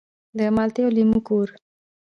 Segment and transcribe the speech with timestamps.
[0.37, 1.47] د مالټې او لیمو کور.